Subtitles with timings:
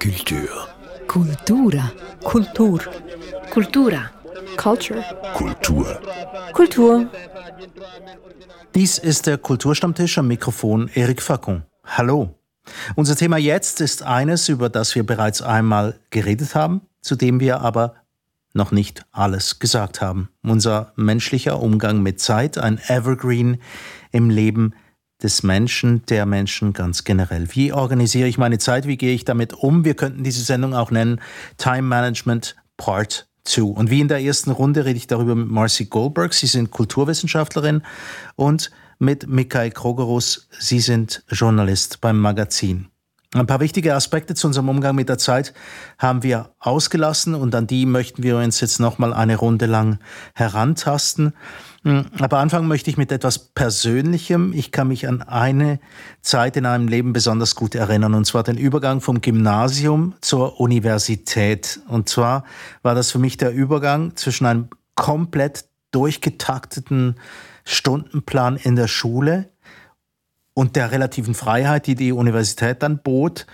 [0.00, 0.68] Kultur.
[1.06, 1.92] Kultura.
[2.22, 2.80] Kultur.
[3.50, 4.10] Kultura.
[4.56, 5.04] Culture.
[5.34, 6.00] Kultur.
[6.52, 7.06] Kultur.
[8.74, 11.62] Dies ist der Kulturstammtisch am Mikrofon Eric Facon.
[11.84, 12.34] Hallo.
[12.96, 17.60] Unser Thema jetzt ist eines, über das wir bereits einmal geredet haben, zu dem wir
[17.60, 17.94] aber
[18.52, 20.28] noch nicht alles gesagt haben.
[20.42, 23.58] Unser menschlicher Umgang mit Zeit, ein Evergreen
[24.12, 24.74] im Leben
[25.24, 27.48] des Menschen, der Menschen ganz generell.
[27.50, 28.86] Wie organisiere ich meine Zeit?
[28.86, 29.84] Wie gehe ich damit um?
[29.84, 31.20] Wir könnten diese Sendung auch nennen
[31.56, 33.62] Time Management Part 2.
[33.62, 36.34] Und wie in der ersten Runde rede ich darüber mit Marcy Goldberg.
[36.34, 37.82] Sie sind Kulturwissenschaftlerin
[38.36, 40.48] und mit Mikhail Krogerus.
[40.58, 42.88] Sie sind Journalist beim Magazin.
[43.34, 45.54] Ein paar wichtige Aspekte zu unserem Umgang mit der Zeit
[45.98, 49.98] haben wir ausgelassen und an die möchten wir uns jetzt nochmal eine Runde lang
[50.34, 51.34] herantasten.
[51.84, 54.54] Hm, aber anfangen möchte ich mit etwas Persönlichem.
[54.54, 55.80] Ich kann mich an eine
[56.22, 61.80] Zeit in einem Leben besonders gut erinnern, und zwar den Übergang vom Gymnasium zur Universität.
[61.86, 62.44] Und zwar
[62.82, 67.16] war das für mich der Übergang zwischen einem komplett durchgetakteten
[67.66, 69.50] Stundenplan in der Schule
[70.54, 73.46] und der relativen Freiheit, die die Universität dann bot,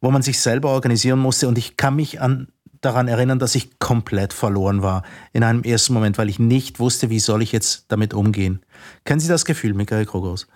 [0.00, 1.48] wo man sich selber organisieren musste.
[1.48, 2.46] Und ich kann mich an,
[2.82, 5.02] daran erinnern, dass ich komplett verloren war
[5.32, 8.60] in einem ersten Moment, weil ich nicht wusste, wie soll ich jetzt damit umgehen.
[9.04, 10.46] Kennen Sie das Gefühl, Michael Krogos?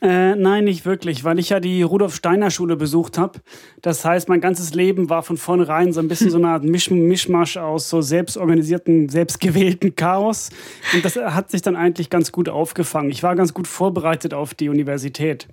[0.00, 3.40] Äh, nein, nicht wirklich, weil ich ja die Rudolf Steiner Schule besucht habe.
[3.82, 6.90] Das heißt, mein ganzes Leben war von vornherein so ein bisschen so eine Art Misch
[6.90, 10.50] Mischmasch aus so selbstorganisierten, selbstgewählten Chaos.
[10.94, 13.10] Und das hat sich dann eigentlich ganz gut aufgefangen.
[13.10, 15.46] Ich war ganz gut vorbereitet auf die Universität.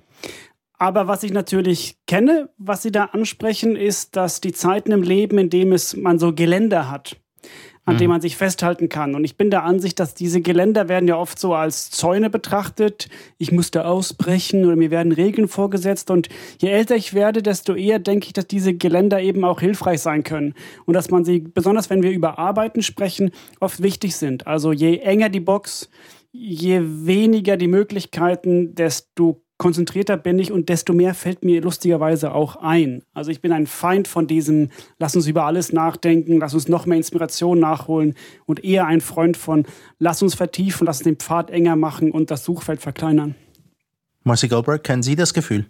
[0.78, 5.38] Aber was ich natürlich kenne, was Sie da ansprechen, ist, dass die Zeiten im Leben,
[5.38, 7.17] in dem es man so Geländer hat,
[7.86, 8.00] an mhm.
[8.00, 9.16] dem man sich festhalten kann.
[9.16, 13.09] Und ich bin der Ansicht, dass diese Geländer werden ja oft so als Zäune betrachtet.
[13.39, 16.11] Ich musste ausbrechen oder mir werden Regeln vorgesetzt.
[16.11, 20.02] Und je älter ich werde, desto eher denke ich, dass diese Geländer eben auch hilfreich
[20.02, 20.53] sein können.
[20.86, 24.45] Und dass man sie, besonders wenn wir über Arbeiten sprechen, oft wichtig sind.
[24.45, 25.89] Also je enger die Box,
[26.32, 32.57] je weniger die Möglichkeiten, desto konzentrierter bin ich und desto mehr fällt mir lustigerweise auch
[32.57, 33.03] ein.
[33.13, 34.69] Also ich bin ein Feind von diesem,
[34.99, 39.37] lass uns über alles nachdenken, lass uns noch mehr Inspiration nachholen und eher ein Freund
[39.37, 39.65] von,
[39.99, 43.35] lass uns vertiefen, lass uns den Pfad enger machen und das Suchfeld verkleinern.
[44.23, 45.65] Marcy Goldberg, kennen Sie das Gefühl?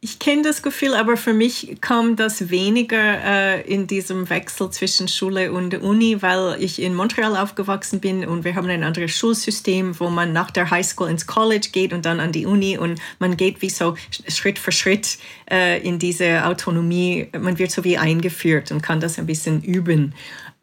[0.00, 5.08] Ich kenne das Gefühl, aber für mich kam das weniger äh, in diesem Wechsel zwischen
[5.08, 9.98] Schule und Uni, weil ich in Montreal aufgewachsen bin und wir haben ein anderes Schulsystem,
[9.98, 13.36] wo man nach der Highschool ins College geht und dann an die Uni und man
[13.36, 13.96] geht wie so
[14.28, 15.18] Schritt für Schritt
[15.50, 17.26] äh, in diese Autonomie.
[17.36, 20.14] Man wird so wie eingeführt und kann das ein bisschen üben.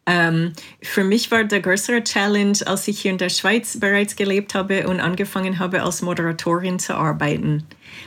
[0.08, 0.52] Ähm,
[0.82, 4.86] für mich war der größere Challenge, als ich hier in der Schweiz bereits gelebt habe
[4.86, 7.64] und angefangen habe, als Moderatorin zu arbeiten.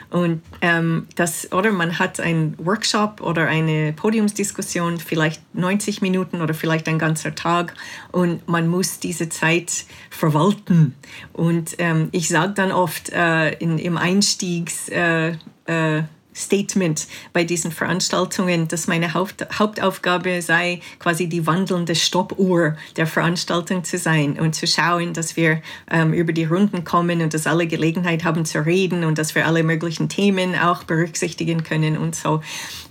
[0.10, 6.54] Und ähm, das, oder man hat einen Workshop oder eine Podiumsdiskussion, vielleicht 90 Minuten oder
[6.54, 7.74] vielleicht ein ganzer Tag
[8.12, 10.96] und man muss diese Zeit verwalten.
[11.34, 15.34] Und ähm, ich sage dann oft äh, in, im Einstiegs, äh,
[15.66, 16.04] äh,
[16.40, 23.84] Statement bei diesen Veranstaltungen, dass meine Haupt Hauptaufgabe sei, quasi die wandelnde Stoppuhr der Veranstaltung
[23.84, 25.62] zu sein und zu schauen, dass wir
[25.92, 29.46] ähm, über die Runden kommen und dass alle Gelegenheit haben zu reden und dass wir
[29.46, 32.42] alle möglichen Themen auch berücksichtigen können und so.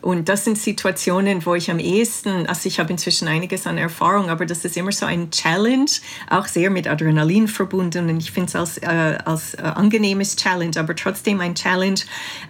[0.02, 4.30] Und das sind Situationen, wo ich am ehesten, also ich habe inzwischen einiges an Erfahrung,
[4.30, 5.90] aber das ist immer so ein Challenge,
[6.30, 10.78] auch sehr mit Adrenalin verbunden und ich finde es als, äh, als äh, angenehmes Challenge,
[10.78, 12.00] aber trotzdem ein Challenge.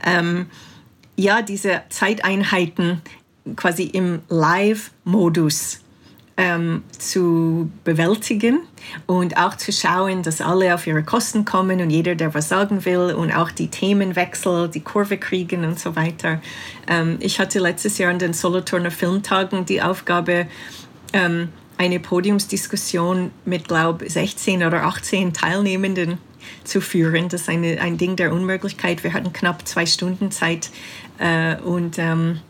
[0.04, 0.46] Ähm,
[1.18, 3.02] ja, diese Zeiteinheiten
[3.56, 5.80] quasi im Live-Modus
[6.36, 8.60] ähm, zu bewältigen
[9.06, 12.84] und auch zu schauen, dass alle auf ihre Kosten kommen und jeder, der was sagen
[12.84, 16.40] will und auch die Themenwechsel, die Kurve kriegen und so weiter.
[16.86, 20.46] Ähm, ich hatte letztes Jahr an den Solothurner Filmtagen die Aufgabe,
[21.12, 21.48] ähm,
[21.78, 26.18] eine Podiumsdiskussion mit, glaube ich, 16 oder 18 Teilnehmenden
[26.64, 27.28] zu führen.
[27.28, 29.02] Das ist eine, ein Ding der Unmöglichkeit.
[29.04, 30.70] Wir hatten knapp zwei Stunden Zeit
[31.64, 32.40] und ähm,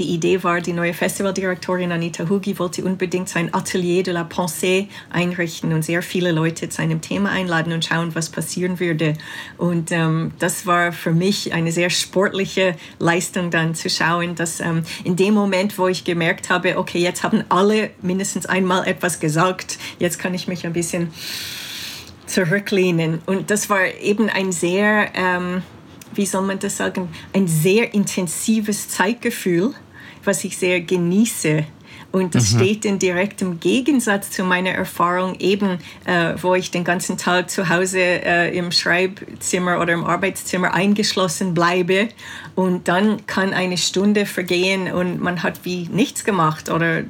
[0.00, 4.86] die Idee war, die neue Festivaldirektorin Anita Hugi wollte unbedingt sein Atelier de la Pensée
[5.10, 9.14] einrichten und sehr viele Leute zu einem Thema einladen und schauen, was passieren würde.
[9.58, 14.84] Und ähm, das war für mich eine sehr sportliche Leistung dann zu schauen, dass ähm,
[15.04, 19.78] in dem Moment, wo ich gemerkt habe, okay, jetzt haben alle mindestens einmal etwas gesagt,
[19.98, 21.12] jetzt kann ich mich ein bisschen
[22.26, 23.20] zurücklehnen.
[23.26, 25.10] Und das war eben ein sehr...
[25.14, 25.62] Ähm,
[26.14, 29.74] wie soll man das sagen, ein sehr intensives Zeitgefühl,
[30.24, 31.64] was ich sehr genieße.
[32.12, 32.58] Und das mhm.
[32.58, 37.68] steht in direktem Gegensatz zu meiner Erfahrung eben, äh, wo ich den ganzen Tag zu
[37.68, 42.08] Hause äh, im Schreibzimmer oder im Arbeitszimmer eingeschlossen bleibe.
[42.56, 47.04] Und dann kann eine Stunde vergehen und man hat wie nichts gemacht oder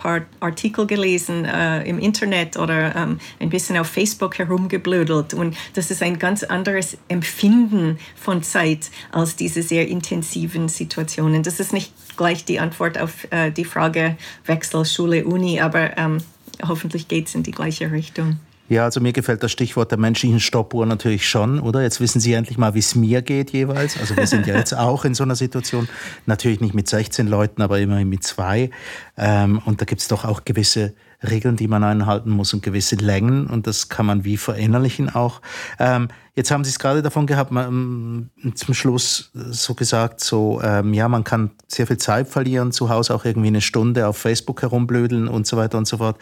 [0.00, 5.34] paar Artikel gelesen äh, im Internet oder ähm, ein bisschen auf Facebook herumgeblödelt.
[5.34, 11.42] Und das ist ein ganz anderes Empfinden von Zeit als diese sehr intensiven Situationen.
[11.42, 14.16] Das ist nicht gleich die Antwort auf äh, die Frage
[14.46, 16.18] Wechsel Schule, Uni, aber ähm,
[16.66, 18.38] hoffentlich geht es in die gleiche Richtung.
[18.70, 21.82] Ja, also mir gefällt das Stichwort der menschlichen Stoppuhr natürlich schon, oder?
[21.82, 23.98] Jetzt wissen Sie endlich mal, wie es mir geht jeweils.
[23.98, 25.88] Also wir sind ja jetzt auch in so einer Situation,
[26.26, 28.70] natürlich nicht mit 16 Leuten, aber immerhin mit zwei.
[29.18, 32.96] Ähm, und da gibt es doch auch gewisse Regeln, die man einhalten muss und gewisse
[32.96, 35.42] Längen und das kann man wie verinnerlichen auch.
[35.78, 40.60] Ähm, jetzt haben Sie es gerade davon gehabt, man, ähm, zum Schluss so gesagt, so
[40.62, 44.16] ähm, ja, man kann sehr viel Zeit verlieren, zu Hause auch irgendwie eine Stunde auf
[44.16, 46.18] Facebook herumblödeln und so weiter und so fort.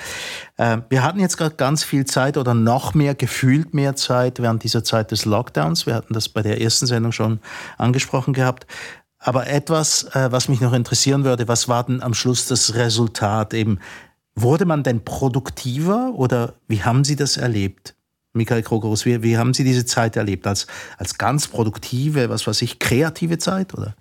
[0.59, 4.65] Ähm, wir hatten jetzt gerade ganz viel Zeit oder noch mehr, gefühlt mehr Zeit während
[4.65, 5.87] dieser Zeit des Lockdowns.
[5.87, 7.41] Wir hatten das bei der ersten Sendung schon
[7.77, 8.67] angesprochen gehabt.
[9.21, 13.53] Aber etwas, äh, was mich noch interessieren würde, was war denn am Schluss das Resultat
[13.53, 13.81] eben
[14.40, 17.96] Wurde man denn produktiver oder wie haben Sie das erlebt?
[18.35, 20.46] Michael Krogerus, wie, wie haben Sie diese Zeit erlebt?
[20.46, 23.96] Als, als ganz produktive, was weiß ich, kreative Zeit, oder?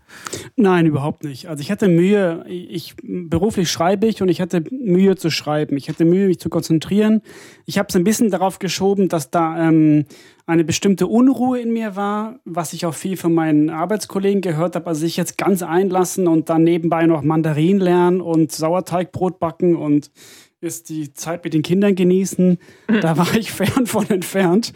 [0.56, 1.48] Nein, überhaupt nicht.
[1.48, 5.76] Also ich hatte Mühe, ich beruflich schreibe ich und ich hatte Mühe zu schreiben.
[5.76, 7.22] Ich hatte Mühe, mich zu konzentrieren.
[7.66, 10.06] Ich habe es ein bisschen darauf geschoben, dass da ähm,
[10.48, 14.88] eine bestimmte Unruhe in mir war, was ich auch viel von meinen Arbeitskollegen gehört habe.
[14.88, 20.10] Also sich jetzt ganz einlassen und dann nebenbei noch Mandarin lernen und Sauerteigbrot backen und
[20.62, 22.58] ist die Zeit mit den Kindern genießen.
[23.02, 24.74] Da war ich fern von entfernt.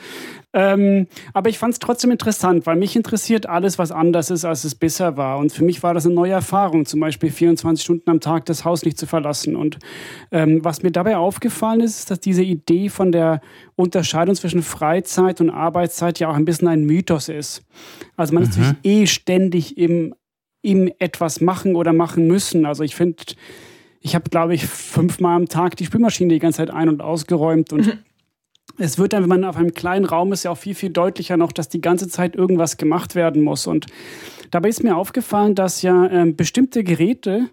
[0.53, 4.63] Ähm, aber ich fand es trotzdem interessant, weil mich interessiert alles, was anders ist, als
[4.63, 5.37] es bisher war.
[5.37, 8.65] Und für mich war das eine neue Erfahrung, zum Beispiel 24 Stunden am Tag das
[8.65, 9.55] Haus nicht zu verlassen.
[9.55, 9.79] Und
[10.31, 13.41] ähm, was mir dabei aufgefallen ist, ist, dass diese Idee von der
[13.75, 17.63] Unterscheidung zwischen Freizeit und Arbeitszeit ja auch ein bisschen ein Mythos ist.
[18.17, 18.49] Also man mhm.
[18.49, 20.13] ist natürlich eh ständig im,
[20.61, 22.65] im etwas machen oder machen müssen.
[22.65, 23.23] Also ich finde,
[24.01, 27.71] ich habe, glaube ich, fünfmal am Tag die Spülmaschine die ganze Zeit ein- und ausgeräumt
[27.71, 27.99] und mhm
[28.77, 31.37] es wird dann, wenn man auf einem kleinen Raum ist, ja auch viel, viel deutlicher
[31.37, 33.67] noch, dass die ganze Zeit irgendwas gemacht werden muss.
[33.67, 33.87] Und
[34.51, 37.49] dabei ist mir aufgefallen, dass ja ähm, bestimmte Geräte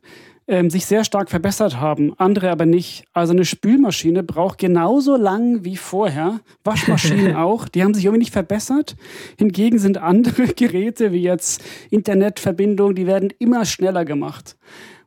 [0.49, 3.05] ähm, sich sehr stark verbessert haben, andere aber nicht.
[3.13, 6.41] Also eine Spülmaschine braucht genauso lang wie vorher.
[6.65, 8.97] Waschmaschinen auch, die haben sich irgendwie nicht verbessert.
[9.39, 14.57] Hingegen sind andere Geräte wie jetzt Internetverbindungen, die werden immer schneller gemacht.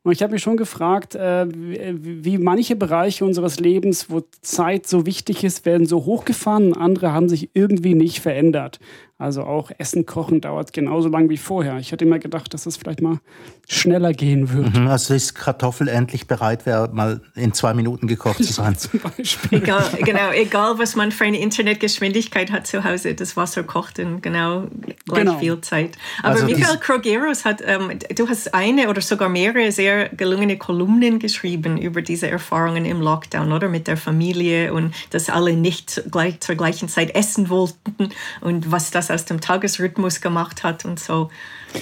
[0.04, 5.06] Und ich habe mich schon gefragt, äh, wie manche Bereiche unseres Lebens, wo Zeit so
[5.06, 8.80] wichtig ist, werden so hochgefahren, andere haben sich irgendwie nicht verändert.
[9.22, 11.78] Also auch Essen kochen dauert genauso lang wie vorher.
[11.78, 13.20] Ich hätte immer gedacht, dass es vielleicht mal
[13.68, 14.80] schneller gehen würde.
[14.80, 18.76] Mhm, also ist Kartoffel endlich bereit wäre, mal in zwei Minuten gekocht zu sein.
[18.78, 19.60] Zum Beispiel.
[19.60, 24.22] Egal, genau, egal was man für eine Internetgeschwindigkeit hat zu Hause, das Wasser kocht in
[24.22, 24.68] genau
[25.06, 25.38] gleich genau.
[25.38, 26.00] viel Zeit.
[26.24, 31.20] Aber also Michael Krogeros hat, ähm, du hast eine oder sogar mehrere sehr gelungene Kolumnen
[31.20, 33.70] geschrieben über diese Erfahrungen im Lockdown, oder?
[33.70, 38.10] Mit der Familie und dass alle nicht gleich zur gleichen Zeit essen wollten
[38.42, 41.30] und was das aus dem Tagesrhythmus gemacht hat und so.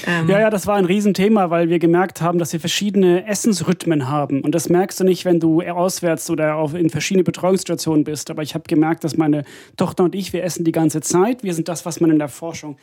[0.05, 4.09] Ähm ja, ja, das war ein Riesenthema, weil wir gemerkt haben, dass wir verschiedene Essensrhythmen
[4.09, 4.41] haben.
[4.41, 8.29] Und das merkst du nicht, wenn du auswärts oder auf, in verschiedene Betreuungsstationen bist.
[8.29, 9.43] Aber ich habe gemerkt, dass meine
[9.77, 11.43] Tochter und ich, wir essen die ganze Zeit.
[11.43, 12.77] Wir sind das, was man in der Forschung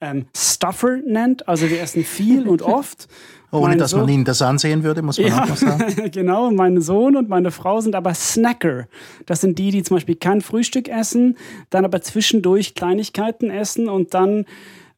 [0.00, 1.48] ähm, Stuffer nennt.
[1.48, 3.08] Also wir essen viel und oft.
[3.50, 6.10] Ohne dass Sohn, man ihnen das ansehen würde, muss man ja, auch sagen.
[6.12, 8.86] genau, mein Sohn und meine Frau sind aber Snacker.
[9.24, 11.36] Das sind die, die zum Beispiel kein Frühstück essen,
[11.70, 14.44] dann aber zwischendurch Kleinigkeiten essen und dann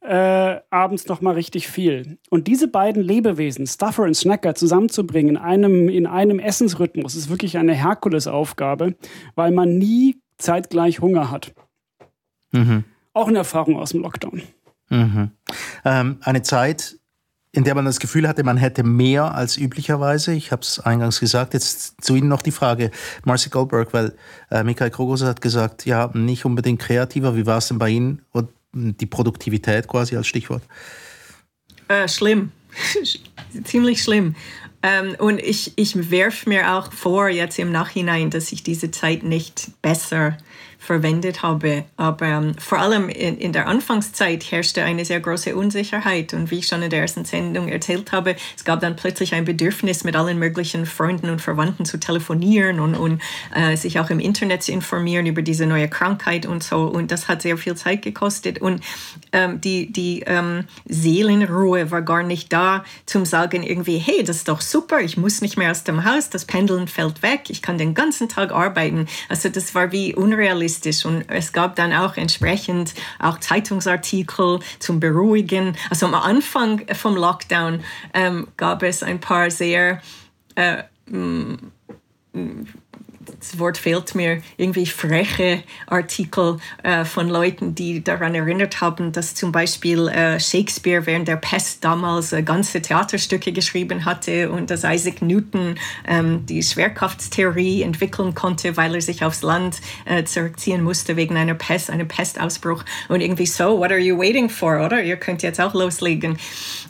[0.01, 2.17] äh, abends noch mal richtig viel.
[2.29, 7.57] Und diese beiden Lebewesen, Stuffer und Snacker, zusammenzubringen in einem, in einem Essensrhythmus, ist wirklich
[7.57, 8.95] eine Herkulesaufgabe,
[9.35, 11.53] weil man nie zeitgleich Hunger hat.
[12.51, 12.83] Mhm.
[13.13, 14.41] Auch eine Erfahrung aus dem Lockdown.
[14.89, 15.31] Mhm.
[15.85, 16.97] Ähm, eine Zeit,
[17.53, 20.33] in der man das Gefühl hatte, man hätte mehr als üblicherweise.
[20.33, 21.53] Ich habe es eingangs gesagt.
[21.53, 22.91] Jetzt zu Ihnen noch die Frage,
[23.25, 24.13] Marcy Goldberg, weil
[24.49, 27.35] äh, Michael Krogos hat gesagt, ja, nicht unbedingt kreativer.
[27.35, 28.21] Wie war es denn bei Ihnen?
[28.31, 30.63] Und die Produktivität quasi als Stichwort?
[31.89, 32.51] Äh, schlimm.
[33.65, 34.35] Ziemlich schlimm.
[34.81, 39.23] Ähm, und ich, ich werfe mir auch vor, jetzt im Nachhinein, dass ich diese Zeit
[39.23, 40.37] nicht besser
[40.81, 41.85] verwendet habe.
[41.95, 46.33] Aber ähm, vor allem in, in der Anfangszeit herrschte eine sehr große Unsicherheit.
[46.33, 49.45] Und wie ich schon in der ersten Sendung erzählt habe, es gab dann plötzlich ein
[49.45, 53.21] Bedürfnis, mit allen möglichen Freunden und Verwandten zu telefonieren und, und
[53.55, 56.85] äh, sich auch im Internet zu informieren über diese neue Krankheit und so.
[56.85, 58.59] Und das hat sehr viel Zeit gekostet.
[58.59, 58.83] Und
[59.31, 64.47] ähm, die, die ähm, Seelenruhe war gar nicht da, zum sagen irgendwie, hey, das ist
[64.47, 67.77] doch super, ich muss nicht mehr aus dem Haus, das Pendeln fällt weg, ich kann
[67.77, 69.05] den ganzen Tag arbeiten.
[69.29, 70.70] Also das war wie unrealistisch
[71.05, 75.75] und es gab dann auch entsprechend auch Zeitungsartikel zum Beruhigen.
[75.89, 80.01] Also am Anfang vom Lockdown ähm, gab es ein paar sehr
[80.55, 80.83] äh,
[83.39, 89.35] das Wort fehlt mir, irgendwie freche Artikel äh, von Leuten, die daran erinnert haben, dass
[89.35, 94.83] zum Beispiel äh, Shakespeare während der Pest damals äh, ganze Theaterstücke geschrieben hatte und dass
[94.83, 95.75] Isaac Newton
[96.07, 99.81] ähm, die Schwerkraftstheorie entwickeln konnte, weil er sich aufs Land
[100.25, 102.83] zurückziehen musste wegen einer Pest, einem Pestausbruch.
[103.09, 105.01] Und irgendwie so, what are you waiting for, oder?
[105.01, 106.37] Ihr könnt jetzt auch loslegen.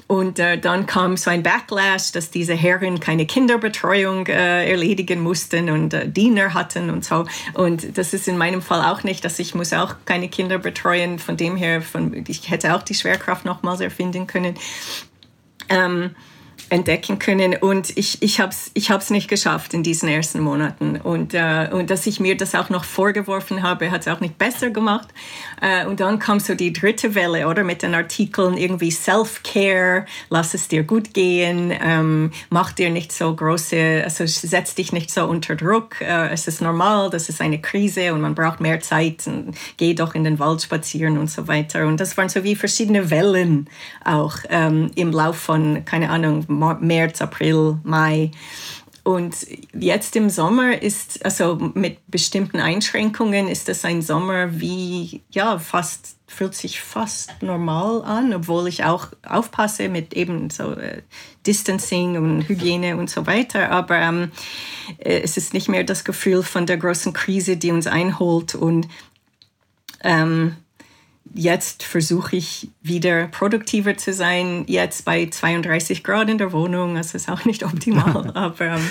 [0.08, 6.08] Und dann kam so ein Backlash, dass diese Herren keine Kinderbetreuung erledigen mussten und äh,
[6.22, 7.26] Diener hatten und so.
[7.56, 11.18] Und das ist in meinem Fall auch nicht, dass ich muss auch keine Kinder betreuen.
[11.18, 14.54] Von dem her, von, ich hätte auch die Schwerkraft nochmals erfinden können.
[15.68, 16.12] Ähm,
[16.72, 17.56] entdecken können.
[17.56, 20.96] Und ich, ich habe es ich hab's nicht geschafft in diesen ersten Monaten.
[20.96, 24.38] Und, äh, und dass ich mir das auch noch vorgeworfen habe, hat es auch nicht
[24.38, 25.10] besser gemacht.
[25.62, 27.66] Äh, und dann kam so die dritte Welle, oder?
[27.66, 33.36] Mit den Artikeln irgendwie Self-Care, lass es dir gut gehen, ähm, mach dir nicht so
[33.36, 36.00] große, also setz dich nicht so unter Druck.
[36.00, 39.28] Äh, es ist normal, das ist eine Krise und man braucht mehr Zeit.
[39.28, 41.86] Und geh doch in den Wald spazieren und so weiter.
[41.86, 43.70] Und das waren so wie verschiedene Wellen
[44.06, 46.46] auch ähm, im Lauf von, keine Ahnung,
[46.80, 48.32] März, April, Mai.
[49.04, 49.36] Und
[49.74, 56.18] jetzt im Sommer ist, also mit bestimmten Einschränkungen, ist das ein Sommer wie, ja, fast,
[56.28, 61.02] fühlt sich fast normal an, obwohl ich auch aufpasse mit eben so äh,
[61.48, 63.72] Distancing und Hygiene und so weiter.
[63.72, 64.32] Aber ähm,
[65.00, 68.88] äh, es ist nicht mehr das Gefühl von der großen Krise, die uns einholt und
[70.04, 70.58] ähm,
[71.34, 74.66] jetzt versuche ich wieder produktiver zu sein.
[74.68, 78.66] Jetzt bei 32 Grad in der Wohnung, das ist auch nicht optimal, aber.
[78.66, 78.90] Ähm,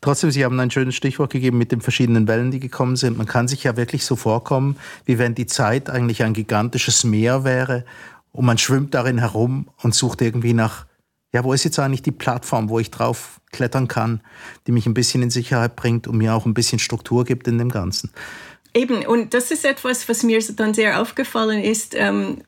[0.00, 3.16] Trotzdem, Sie haben ein schönes Stichwort gegeben mit den verschiedenen Wellen, die gekommen sind.
[3.16, 7.44] Man kann sich ja wirklich so vorkommen, wie wenn die Zeit eigentlich ein gigantisches Meer
[7.44, 7.86] wäre
[8.30, 10.84] und man schwimmt darin herum und sucht irgendwie nach,
[11.32, 14.20] ja, wo ist jetzt eigentlich die Plattform, wo ich drauf klettern kann,
[14.66, 17.56] die mich ein bisschen in Sicherheit bringt und mir auch ein bisschen Struktur gibt in
[17.56, 18.10] dem Ganzen.
[18.74, 21.94] Eben, und das ist etwas, was mir dann sehr aufgefallen ist.
[21.94, 22.42] Ähm,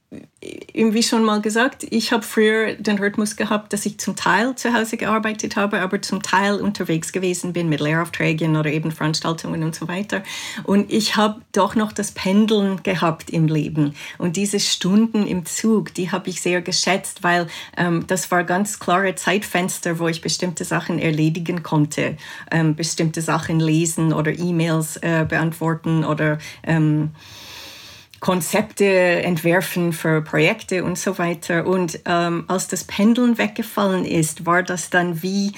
[0.76, 4.74] wie schon mal gesagt, ich habe früher den Rhythmus gehabt, dass ich zum Teil zu
[4.74, 9.74] Hause gearbeitet habe, aber zum Teil unterwegs gewesen bin mit Lehraufträgen oder eben Veranstaltungen und
[9.74, 10.22] so weiter.
[10.64, 13.94] Und ich habe doch noch das Pendeln gehabt im Leben.
[14.18, 17.46] Und diese Stunden im Zug, die habe ich sehr geschätzt, weil
[17.78, 22.18] ähm, das war ganz klare Zeitfenster, wo ich bestimmte Sachen erledigen konnte,
[22.50, 27.12] ähm, bestimmte Sachen lesen oder E-Mails äh, beantworten oder ähm,
[28.20, 31.66] Konzepte entwerfen für Projekte und so weiter.
[31.66, 35.52] Und ähm, als das Pendeln weggefallen ist, war das dann wie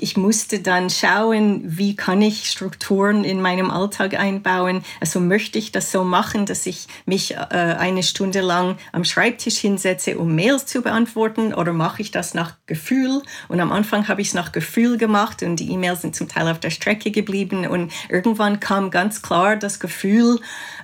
[0.00, 4.82] ich musste dann schauen, wie kann ich Strukturen in meinem Alltag einbauen.
[5.00, 9.58] Also möchte ich das so machen, dass ich mich äh, eine Stunde lang am Schreibtisch
[9.58, 13.22] hinsetze, um Mails zu beantworten, oder mache ich das nach Gefühl?
[13.48, 16.48] Und am Anfang habe ich es nach Gefühl gemacht und die E-Mails sind zum Teil
[16.48, 17.66] auf der Strecke geblieben.
[17.66, 20.40] Und irgendwann kam ganz klar das Gefühl,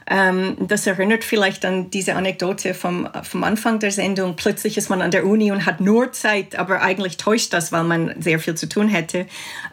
[0.08, 4.36] ähm, das erinnert vielleicht an diese Anekdote vom, vom Anfang der Sendung.
[4.36, 7.84] Plötzlich ist man an der Uni und hat nur Zeit, aber eigentlich täuscht das, weil
[7.84, 9.26] man sehr viel zu tun hätte.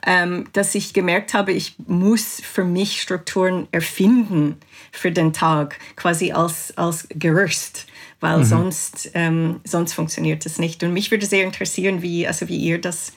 [0.05, 4.57] Ähm, dass ich gemerkt habe, ich muss für mich Strukturen erfinden
[4.91, 7.87] für den Tag, quasi als, als Gerüst
[8.19, 8.43] weil mhm.
[8.45, 10.81] sonst, ähm, sonst funktioniert es nicht.
[10.81, 13.11] Und mich würde sehr interessieren, wie, also wie ihr das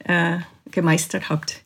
[0.00, 0.38] äh,
[0.72, 1.62] gemeistert habt.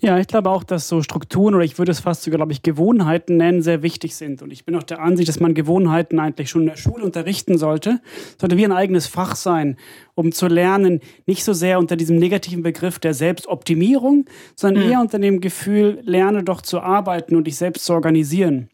[0.00, 2.62] Ja, ich glaube auch, dass so Strukturen oder ich würde es fast sogar, glaube ich,
[2.62, 4.42] Gewohnheiten nennen, sehr wichtig sind.
[4.42, 7.58] Und ich bin auch der Ansicht, dass man Gewohnheiten eigentlich schon in der Schule unterrichten
[7.58, 8.00] sollte.
[8.38, 9.76] Sollte wie ein eigenes Fach sein,
[10.14, 14.90] um zu lernen, nicht so sehr unter diesem negativen Begriff der Selbstoptimierung, sondern mhm.
[14.90, 18.68] eher unter dem Gefühl, lerne doch zu arbeiten und dich selbst zu organisieren.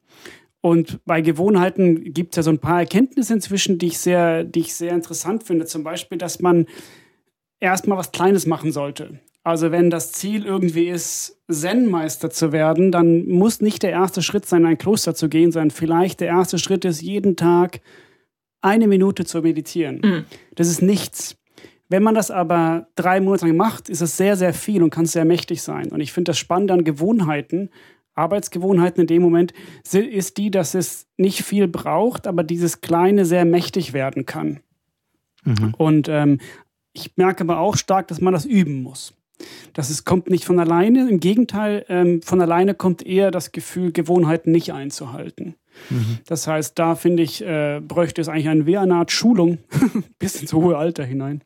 [0.61, 4.61] Und bei Gewohnheiten gibt es ja so ein paar Erkenntnisse inzwischen, die ich sehr, die
[4.61, 5.67] ich sehr interessant finde.
[5.67, 6.67] Zum Beispiel, dass man
[7.61, 9.21] erstmal was Kleines machen sollte.
[9.47, 14.45] Also wenn das Ziel irgendwie ist, Zen-Meister zu werden, dann muss nicht der erste Schritt
[14.45, 17.81] sein, in ein Kloster zu gehen, sondern vielleicht der erste Schritt ist, jeden Tag
[18.61, 20.01] eine Minute zu meditieren.
[20.03, 20.25] Mhm.
[20.57, 21.37] Das ist nichts.
[21.89, 25.07] Wenn man das aber drei Monate lang macht, ist es sehr, sehr viel und kann
[25.07, 25.93] sehr mächtig sein.
[25.93, 27.71] Und ich finde das Spannende an Gewohnheiten,
[28.17, 29.55] Arbeitsgewohnheiten in dem Moment,
[29.93, 34.59] ist die, dass es nicht viel braucht, aber dieses Kleine sehr mächtig werden kann.
[35.45, 35.73] Mhm.
[35.79, 36.41] Und ähm,
[36.93, 39.16] ich merke aber auch stark, dass man das üben muss.
[39.73, 41.09] Das ist, kommt nicht von alleine.
[41.09, 45.57] Im Gegenteil, ähm, von alleine kommt eher das Gefühl, Gewohnheiten nicht einzuhalten.
[45.91, 46.19] Mhm.
[46.27, 49.59] Das heißt, da finde ich, äh, bräuchte es eigentlich eine, eine Art Schulung
[50.19, 51.43] bis ins hohe Alter hinein.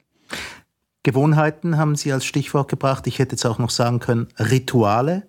[1.03, 3.07] Gewohnheiten haben Sie als Stichwort gebracht.
[3.07, 5.29] Ich hätte jetzt auch noch sagen können, Rituale,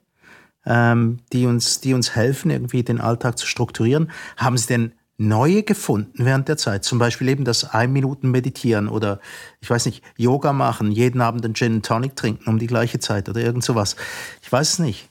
[0.66, 4.12] ähm, die, uns, die uns helfen, irgendwie den Alltag zu strukturieren.
[4.38, 4.94] Haben Sie denn
[5.28, 6.84] neue gefunden während der Zeit?
[6.84, 9.20] Zum Beispiel eben das ein Minuten meditieren oder,
[9.62, 13.30] ich weiß nicht, Yoga machen, jeden Abend einen Gin Tonic trinken um die gleiche Zeit
[13.30, 13.96] oder irgend sowas.
[14.42, 15.10] Ich weiß es nicht.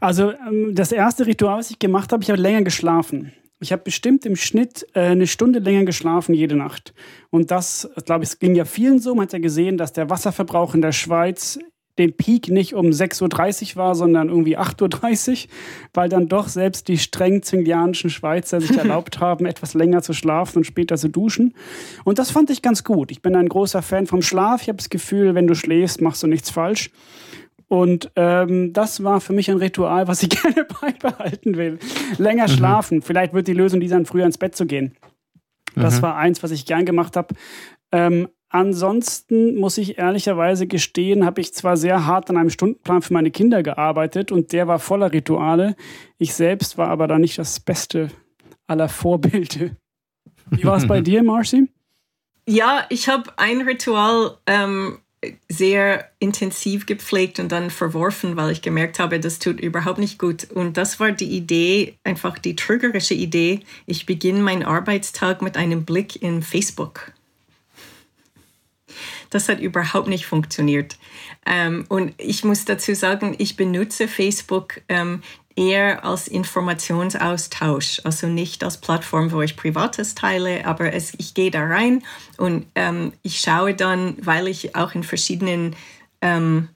[0.00, 3.32] Also ähm, das erste Ritual, was ich gemacht habe, ich habe länger geschlafen.
[3.62, 6.94] Ich habe bestimmt im Schnitt äh, eine Stunde länger geschlafen jede Nacht.
[7.28, 9.14] Und das, glaube ich, ging ja vielen so.
[9.14, 11.58] Man hat ja gesehen, dass der Wasserverbrauch in der Schweiz
[12.00, 15.50] den Peak nicht um 6.30 Uhr war, sondern irgendwie 8.30 Uhr,
[15.94, 20.58] weil dann doch selbst die streng zwinglianischen Schweizer sich erlaubt haben, etwas länger zu schlafen
[20.58, 21.54] und später zu duschen.
[22.04, 23.10] Und das fand ich ganz gut.
[23.10, 24.62] Ich bin ein großer Fan vom Schlaf.
[24.62, 26.90] Ich habe das Gefühl, wenn du schläfst, machst du nichts falsch.
[27.68, 31.78] Und ähm, das war für mich ein Ritual, was ich gerne beibehalten will.
[32.18, 32.52] Länger mhm.
[32.52, 33.02] schlafen.
[33.02, 34.96] Vielleicht wird die Lösung die dann früher ins Bett zu gehen.
[35.76, 36.02] Das mhm.
[36.02, 37.34] war eins, was ich gern gemacht habe.
[37.92, 43.14] Ähm, ansonsten muss ich ehrlicherweise gestehen, habe ich zwar sehr hart an einem Stundenplan für
[43.14, 45.76] meine Kinder gearbeitet und der war voller Rituale.
[46.18, 48.10] Ich selbst war aber da nicht das beste
[48.66, 49.70] aller Vorbilder.
[50.50, 51.68] Wie war es bei dir, Marcy?
[52.46, 54.98] Ja, ich habe ein Ritual ähm,
[55.48, 60.50] sehr intensiv gepflegt und dann verworfen, weil ich gemerkt habe, das tut überhaupt nicht gut.
[60.50, 63.60] Und das war die Idee, einfach die trügerische Idee.
[63.86, 67.12] Ich beginne meinen Arbeitstag mit einem Blick in Facebook.
[69.30, 70.96] Das hat überhaupt nicht funktioniert.
[71.46, 75.22] Ähm, und ich muss dazu sagen, ich benutze Facebook ähm,
[75.56, 81.50] eher als Informationsaustausch, also nicht als Plattform, wo ich Privates teile, aber es, ich gehe
[81.50, 82.02] da rein
[82.38, 85.76] und ähm, ich schaue dann, weil ich auch in verschiedenen
[86.20, 86.68] ähm,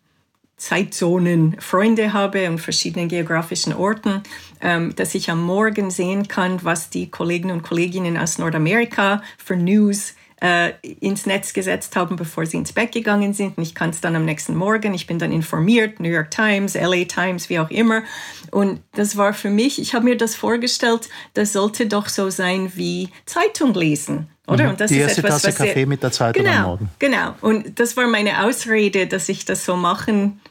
[0.56, 4.22] Zeitzonen Freunde habe und verschiedenen geografischen Orten,
[4.60, 9.56] ähm, dass ich am Morgen sehen kann, was die Kolleginnen und Kolleginnen aus Nordamerika für
[9.56, 13.56] News äh, ins Netz gesetzt haben, bevor sie ins Bett gegangen sind.
[13.56, 16.74] Und ich kann es dann am nächsten Morgen, ich bin dann informiert, New York Times,
[16.74, 18.02] LA Times, wie auch immer.
[18.50, 22.72] Und das war für mich, ich habe mir das vorgestellt, das sollte doch so sein
[22.74, 24.28] wie Zeitung lesen.
[24.46, 24.64] Oder?
[24.64, 24.70] Mhm.
[24.70, 26.90] Und das Die erste ist etwas, Tasse Kaffee mit der Zeitung genau, am Morgen.
[26.98, 27.34] Genau.
[27.40, 30.42] Und das war meine Ausrede, dass ich das so machen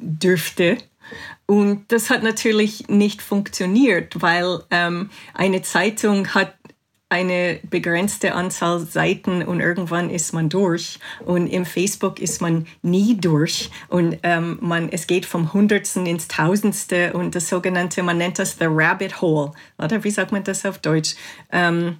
[0.00, 0.78] dürfte.
[1.46, 6.54] Und das hat natürlich nicht funktioniert, weil ähm, eine Zeitung hat
[7.08, 10.98] eine begrenzte Anzahl Seiten und irgendwann ist man durch.
[11.24, 13.70] Und im Facebook ist man nie durch.
[13.88, 18.56] Und ähm, man, es geht vom Hundertsten ins Tausendste und das sogenannte, man nennt das
[18.58, 19.52] the Rabbit Hole.
[19.78, 21.14] Oder wie sagt man das auf Deutsch?
[21.52, 21.98] Ähm,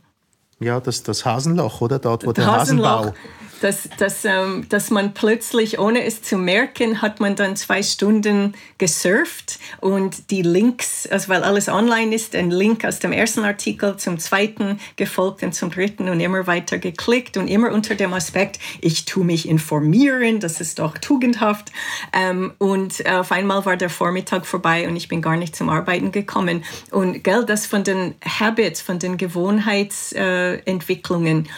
[0.59, 1.99] ja, das, das Hasenloch, oder?
[1.99, 2.47] Dort, wo der.
[2.47, 3.15] Hasenbau
[3.61, 8.55] dass, dass, ähm, dass man plötzlich, ohne es zu merken, hat man dann zwei Stunden
[8.79, 13.97] gesurft und die Links, also weil alles online ist, ein Link aus dem ersten Artikel
[13.97, 18.59] zum zweiten gefolgt und zum dritten und immer weiter geklickt und immer unter dem Aspekt,
[18.81, 21.73] ich tue mich informieren, das ist doch tugendhaft.
[22.13, 25.69] Ähm, und äh, auf einmal war der Vormittag vorbei und ich bin gar nicht zum
[25.69, 26.65] Arbeiten gekommen.
[26.91, 31.49] Und gell, das von den Habits, von den Gewohnheitsentwicklungen, äh,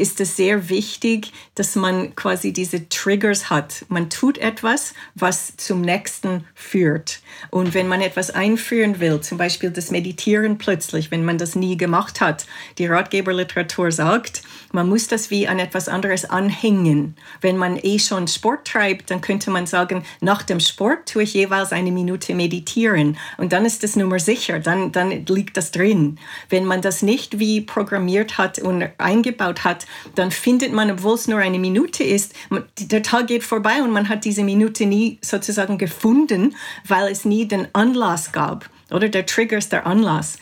[0.00, 3.84] ist es sehr wichtig, dass man quasi diese Triggers hat.
[3.88, 7.20] Man tut etwas, was zum nächsten führt.
[7.50, 11.76] Und wenn man etwas einführen will, zum Beispiel das Meditieren plötzlich, wenn man das nie
[11.76, 12.46] gemacht hat,
[12.78, 17.16] die Ratgeberliteratur sagt, man muss das wie an etwas anderes anhängen.
[17.40, 21.34] Wenn man eh schon Sport treibt, dann könnte man sagen, nach dem Sport tue ich
[21.34, 23.18] jeweils eine Minute meditieren.
[23.36, 26.18] Und dann ist das Nummer sicher, dann, dann liegt das drin.
[26.48, 31.28] Wenn man das nicht wie programmiert hat und eingebaut hat, dann findet man, obwohl es
[31.28, 32.34] nur eine Minute ist,
[32.78, 36.54] der Tag geht vorbei und man hat diese Minute nie sozusagen gefunden,
[36.86, 38.68] weil es nie den Anlass gab.
[38.90, 40.38] Oder der Trigger ist der Anlass.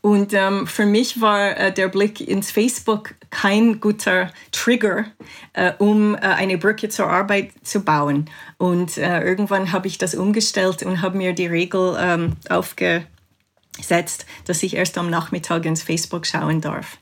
[0.00, 5.06] Und ähm, für mich war äh, der Blick ins Facebook kein guter Trigger,
[5.54, 8.30] äh, um äh, eine Brücke zur Arbeit zu bauen.
[8.58, 14.62] Und äh, irgendwann habe ich das umgestellt und habe mir die Regel ähm, aufgesetzt, dass
[14.62, 16.98] ich erst am Nachmittag ins Facebook schauen darf.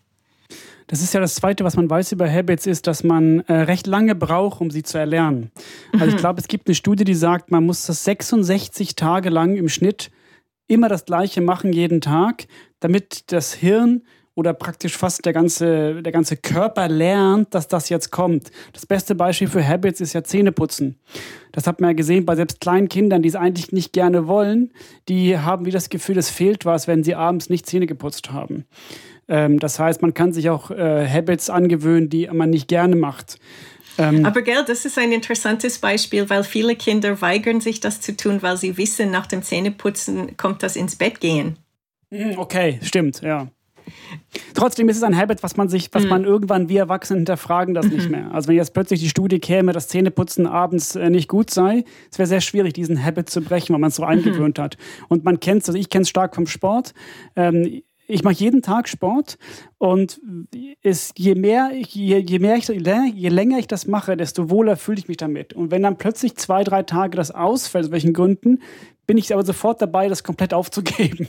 [0.87, 3.87] Das ist ja das Zweite, was man weiß über Habits, ist, dass man äh, recht
[3.87, 5.51] lange braucht, um sie zu erlernen.
[5.92, 6.18] Also ich mhm.
[6.18, 10.11] glaube, es gibt eine Studie, die sagt, man muss das 66 Tage lang im Schnitt
[10.68, 12.46] immer das Gleiche machen jeden Tag,
[12.81, 14.03] damit das Hirn
[14.37, 18.51] oder praktisch fast der ganze, der ganze Körper lernt, dass das jetzt kommt.
[18.75, 21.01] Das beste Beispiel für Habits ist ja Zähneputzen.
[21.53, 24.72] Das hat man ja gesehen bei selbst kleinen Kindern, die es eigentlich nicht gerne wollen.
[25.09, 28.66] Die haben wie das Gefühl, es fehlt was, wenn sie abends nicht Zähne geputzt haben.
[29.28, 33.38] Ähm, das heißt, man kann sich auch äh, Habits angewöhnen, die man nicht gerne macht.
[33.98, 38.16] Ähm, Aber gell, das ist ein interessantes Beispiel, weil viele Kinder weigern sich das zu
[38.16, 41.56] tun, weil sie wissen, nach dem Zähneputzen kommt das ins Bett gehen.
[42.10, 43.48] Hm, okay, stimmt, ja.
[44.54, 46.08] Trotzdem ist es ein Habit, was man sich, was mhm.
[46.08, 48.10] man irgendwann wie Erwachsene hinterfragen das nicht mhm.
[48.16, 48.34] mehr.
[48.34, 52.18] Also wenn jetzt plötzlich die Studie käme, dass Zähneputzen abends äh, nicht gut sei, es
[52.18, 54.08] wäre sehr schwierig, diesen Habit zu brechen, weil man es so mhm.
[54.10, 54.76] eingewöhnt hat.
[55.08, 56.94] Und man kennt es, also ich kenne es stark vom Sport.
[57.36, 59.38] Ähm, ich mache jeden Tag Sport
[59.78, 60.20] und
[60.82, 64.98] es, je, mehr, je, je, mehr ich, je länger ich das mache, desto wohler fühle
[64.98, 65.52] ich mich damit.
[65.52, 68.60] Und wenn dann plötzlich zwei, drei Tage das ausfällt, aus welchen Gründen,
[69.06, 71.28] bin ich aber sofort dabei, das komplett aufzugeben.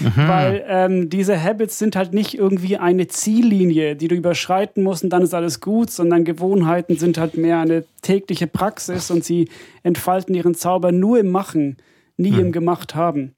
[0.00, 0.28] Mhm.
[0.28, 5.10] Weil ähm, diese Habits sind halt nicht irgendwie eine Ziellinie, die du überschreiten musst und
[5.10, 9.48] dann ist alles gut, sondern Gewohnheiten sind halt mehr eine tägliche Praxis und sie
[9.82, 11.76] entfalten ihren Zauber nur im Machen
[12.16, 12.52] nie hm.
[12.52, 13.34] gemacht haben.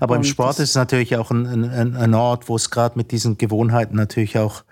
[0.00, 2.96] Aber und im Sport ist es natürlich auch ein, ein, ein Ort, wo es gerade
[2.96, 4.64] mit diesen Gewohnheiten natürlich auch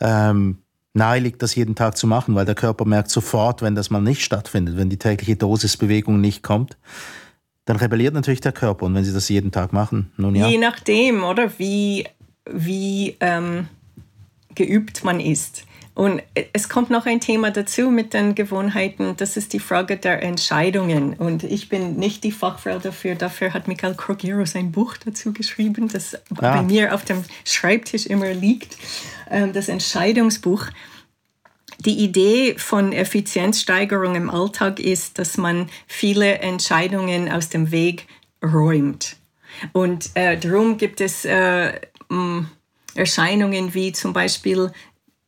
[0.00, 0.58] ähm,
[0.94, 4.00] nahe liegt, das jeden Tag zu machen, weil der Körper merkt sofort, wenn das mal
[4.00, 6.76] nicht stattfindet, wenn die tägliche Dosis Bewegung nicht kommt,
[7.64, 8.86] dann rebelliert natürlich der Körper.
[8.86, 10.46] Und wenn sie das jeden Tag machen, nun ja.
[10.48, 12.06] Je nachdem, oder wie,
[12.50, 13.68] wie ähm,
[14.54, 15.64] geübt man ist.
[15.94, 19.14] Und es kommt noch ein Thema dazu mit den Gewohnheiten.
[19.16, 21.14] Das ist die Frage der Entscheidungen.
[21.14, 23.14] Und ich bin nicht die Fachfrau dafür.
[23.14, 26.20] Dafür hat Michael Krogero sein Buch dazu geschrieben, das ah.
[26.56, 28.76] bei mir auf dem Schreibtisch immer liegt.
[29.30, 30.66] Ähm, das Entscheidungsbuch.
[31.78, 38.06] Die Idee von Effizienzsteigerung im Alltag ist, dass man viele Entscheidungen aus dem Weg
[38.42, 39.16] räumt.
[39.72, 41.72] Und äh, darum gibt es äh,
[42.94, 44.72] Erscheinungen wie zum Beispiel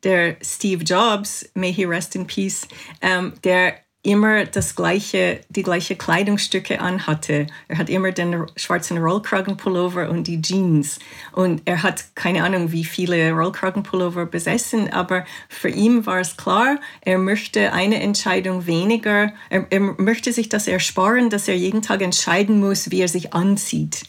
[0.07, 2.69] der Steve Jobs, may he rest in peace,
[3.03, 3.75] ähm, der
[4.07, 7.49] immer das gleiche, die gleiche Kleidungsstücke anhatte.
[7.67, 11.01] Er hat immer den schwarzen Rollkragenpullover und die Jeans.
[11.33, 16.79] Und er hat keine Ahnung, wie viele Rollkragenpullover besessen, aber für ihn war es klar,
[17.01, 22.01] er möchte eine Entscheidung weniger, er, er möchte sich das ersparen, dass er jeden Tag
[22.01, 24.05] entscheiden muss, wie er sich anzieht.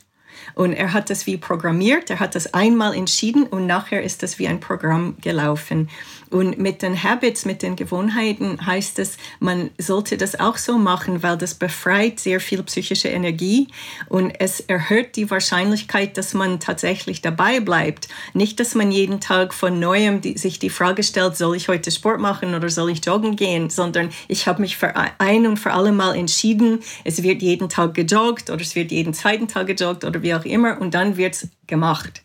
[0.57, 4.39] Und er hat das wie programmiert, er hat das einmal entschieden und nachher ist das
[4.39, 5.87] wie ein Programm gelaufen.
[6.29, 11.23] Und mit den Habits, mit den Gewohnheiten heißt es, man sollte das auch so machen,
[11.23, 13.67] weil das befreit sehr viel psychische Energie
[14.09, 18.09] und es erhöht die Wahrscheinlichkeit, dass man tatsächlich dabei bleibt.
[18.33, 21.91] Nicht, dass man jeden Tag von neuem die, sich die Frage stellt, soll ich heute
[21.91, 25.71] Sport machen oder soll ich joggen gehen, sondern ich habe mich für ein und für
[25.71, 30.03] alle Mal entschieden, es wird jeden Tag gejoggt oder es wird jeden zweiten Tag gejoggt
[30.03, 32.21] oder wie auch immer und dann wird es gemacht.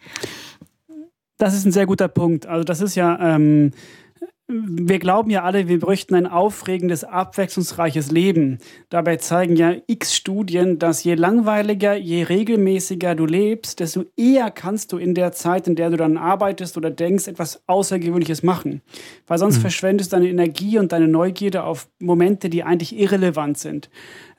[1.42, 2.46] Das ist ein sehr guter Punkt.
[2.46, 3.72] Also das ist ja, ähm,
[4.52, 8.58] wir glauben ja alle, wir bräuchten ein aufregendes, abwechslungsreiches Leben.
[8.90, 14.92] Dabei zeigen ja x Studien, dass je langweiliger, je regelmäßiger du lebst, desto eher kannst
[14.92, 18.82] du in der Zeit, in der du dann arbeitest oder denkst, etwas Außergewöhnliches machen.
[19.26, 19.62] Weil sonst mhm.
[19.62, 23.88] verschwendest du deine Energie und deine Neugierde auf Momente, die eigentlich irrelevant sind.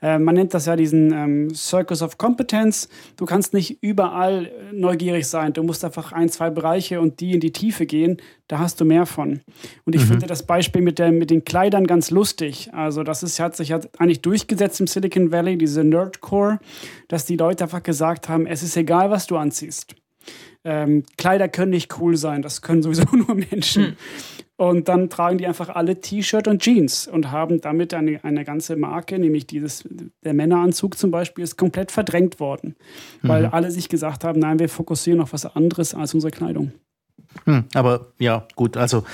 [0.00, 2.88] Äh, man nennt das ja diesen ähm, Circus of Competence.
[3.16, 5.52] Du kannst nicht überall neugierig sein.
[5.52, 8.18] Du musst einfach ein, zwei Bereiche und die in die Tiefe gehen.
[8.48, 9.40] Da hast du mehr von.
[9.84, 10.08] Und ich mhm.
[10.08, 12.68] finde das Beispiel mit, der, mit den Kleidern ganz lustig.
[12.74, 16.58] Also das ist, hat sich hat eigentlich durchgesetzt im Silicon Valley, diese Nerdcore,
[17.08, 19.94] dass die Leute einfach gesagt haben, es ist egal, was du anziehst.
[20.62, 23.84] Ähm, Kleider können nicht cool sein, das können sowieso nur Menschen.
[23.84, 23.96] Hm.
[24.56, 28.76] Und dann tragen die einfach alle T-Shirt und Jeans und haben damit eine, eine ganze
[28.76, 29.84] Marke, nämlich dieses,
[30.24, 32.76] der Männeranzug zum Beispiel, ist komplett verdrängt worden.
[33.22, 33.28] Mhm.
[33.28, 36.72] Weil alle sich gesagt haben, nein, wir fokussieren auf was anderes als unsere Kleidung.
[37.44, 39.04] Hm, aber ja, gut, also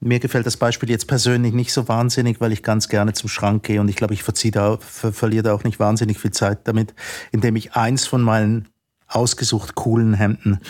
[0.00, 3.64] mir gefällt das Beispiel jetzt persönlich nicht so wahnsinnig, weil ich ganz gerne zum Schrank
[3.64, 6.60] gehe und ich glaube, ich verziehe da, ver verliere da auch nicht wahnsinnig viel Zeit
[6.64, 6.94] damit,
[7.32, 8.68] indem ich eins von meinen
[9.08, 10.60] ausgesucht coolen Hemden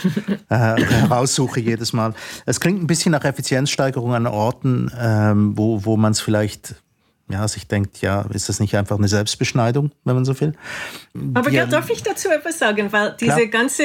[0.48, 2.14] äh, heraussuche jedes Mal.
[2.46, 6.76] Es klingt ein bisschen nach Effizienzsteigerung an Orten, ähm, wo, wo man es vielleicht
[7.30, 10.54] ja, sich denkt, ja, ist das nicht einfach eine Selbstbeschneidung, wenn man so will?
[11.34, 12.90] Aber ja, darf ich dazu etwas sagen?
[12.90, 13.82] Weil diese ganze,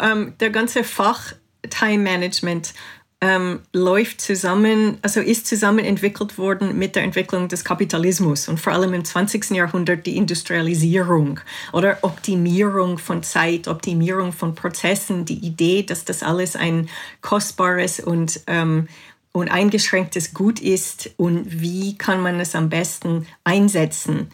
[0.00, 1.34] ähm, der ganze Fach
[1.68, 2.74] Time Management
[3.22, 8.72] ähm, läuft zusammen, also ist zusammen entwickelt worden mit der Entwicklung des Kapitalismus und vor
[8.72, 9.50] allem im 20.
[9.50, 11.40] Jahrhundert die Industrialisierung
[11.72, 16.88] oder Optimierung von Zeit, Optimierung von Prozessen, die Idee, dass das alles ein
[17.20, 18.88] kostbares und ähm,
[19.32, 24.28] und eingeschränktes Gut ist und wie kann man es am besten einsetzen.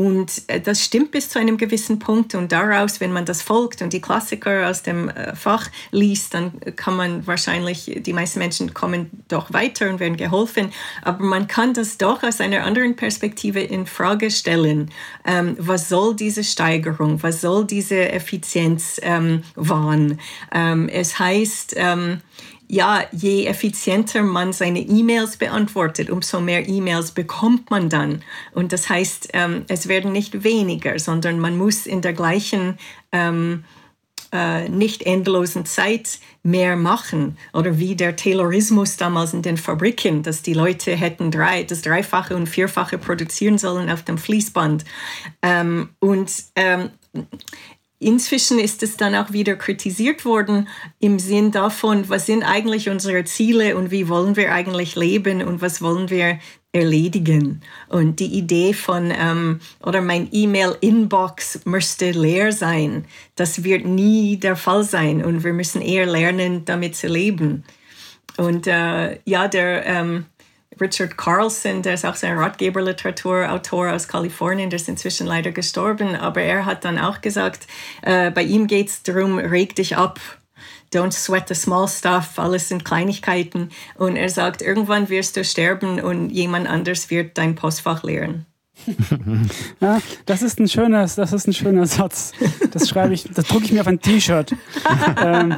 [0.00, 2.34] Und äh, das stimmt bis zu einem gewissen Punkt.
[2.34, 6.58] Und daraus, wenn man das folgt und die Klassiker aus dem äh, Fach liest, dann
[6.74, 10.72] kann man wahrscheinlich, die meisten Menschen kommen doch weiter und werden geholfen.
[11.02, 14.90] Aber man kann das doch aus einer anderen Perspektive in Frage stellen.
[15.26, 17.22] Ähm, was soll diese Steigerung?
[17.22, 20.18] Was soll diese Effizienz ähm, wahren?
[20.50, 22.22] Ähm, es heißt, ähm,
[22.70, 28.22] ja, je effizienter man seine E-Mails beantwortet, umso mehr E-Mails bekommt man dann.
[28.52, 32.78] Und das heißt, ähm, es werden nicht weniger, sondern man muss in der gleichen
[33.10, 33.64] ähm,
[34.32, 37.36] äh, nicht endlosen Zeit mehr machen.
[37.52, 42.36] Oder wie der Taylorismus damals in den Fabriken, dass die Leute hätten drei, das Dreifache
[42.36, 44.84] und Vierfache produzieren sollen auf dem Fließband.
[45.42, 46.90] Ähm, und ähm,
[48.02, 50.68] Inzwischen ist es dann auch wieder kritisiert worden
[51.00, 55.60] im Sinn davon, was sind eigentlich unsere Ziele und wie wollen wir eigentlich leben und
[55.60, 56.38] was wollen wir
[56.72, 57.60] erledigen.
[57.90, 63.04] Und die Idee von, ähm, oder mein E-Mail-Inbox müsste leer sein,
[63.36, 67.64] das wird nie der Fall sein und wir müssen eher lernen, damit zu leben.
[68.38, 70.24] Und äh, ja, der ähm,
[70.80, 76.16] Richard Carlson, der ist auch so ein Ratgeberliteraturautor aus Kalifornien, der ist inzwischen leider gestorben,
[76.16, 77.66] aber er hat dann auch gesagt,
[78.02, 80.20] äh, bei ihm geht es darum, reg dich ab,
[80.92, 83.70] don't sweat the small stuff, alles sind Kleinigkeiten.
[83.96, 88.46] Und er sagt, irgendwann wirst du sterben und jemand anders wird dein Postfach leeren.
[89.80, 92.32] ja, das ist ein schöner, das ist ein schöner Satz.
[92.70, 94.54] Das schreibe ich, das drucke ich mir auf ein T-Shirt.
[95.22, 95.56] ähm,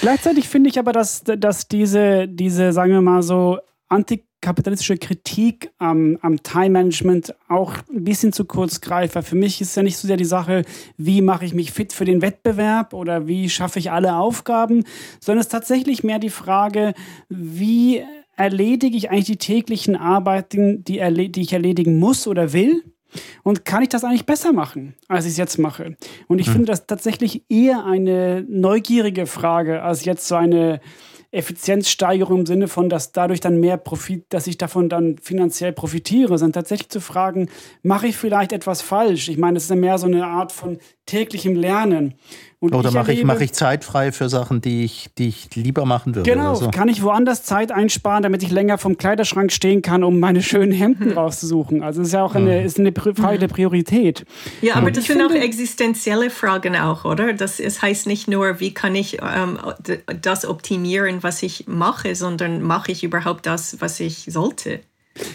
[0.00, 5.70] gleichzeitig finde ich aber, dass, dass diese, diese, sagen wir mal so, anti kapitalistische Kritik
[5.78, 9.14] am, am Time-Management auch ein bisschen zu kurz greift.
[9.14, 10.64] Weil für mich ist ja nicht so sehr die Sache,
[10.98, 14.84] wie mache ich mich fit für den Wettbewerb oder wie schaffe ich alle Aufgaben,
[15.18, 16.92] sondern es ist tatsächlich mehr die Frage,
[17.30, 18.02] wie
[18.36, 22.82] erledige ich eigentlich die täglichen Arbeiten, die, die ich erledigen muss oder will.
[23.44, 25.96] Und kann ich das eigentlich besser machen, als ich es jetzt mache?
[26.26, 26.52] Und ich hm.
[26.54, 30.80] finde das tatsächlich eher eine neugierige Frage als jetzt so eine
[31.34, 36.38] Effizienzsteigerung im Sinne von, dass dadurch dann mehr Profit, dass ich davon dann finanziell profitiere,
[36.38, 37.48] sondern tatsächlich zu fragen,
[37.82, 39.28] mache ich vielleicht etwas falsch?
[39.28, 42.14] Ich meine, das ist mehr so eine Art von täglichem Lernen.
[42.72, 45.84] Und oder mache ich, mach ich Zeit frei für Sachen, die ich, die ich lieber
[45.84, 46.30] machen würde?
[46.30, 46.70] Genau, so.
[46.70, 50.72] kann ich woanders Zeit einsparen, damit ich länger vom Kleiderschrank stehen kann, um meine schönen
[50.72, 51.18] Hemden mhm.
[51.18, 51.82] rauszusuchen.
[51.82, 52.66] Also es ist ja auch eine, mhm.
[52.66, 54.24] ist eine Frage der Priorität.
[54.62, 57.34] Ja, aber Und das sind auch existenzielle Fragen auch, oder?
[57.34, 59.58] Das es heißt nicht nur, wie kann ich ähm,
[60.22, 64.80] das optimieren, was ich mache, sondern mache ich überhaupt das, was ich sollte?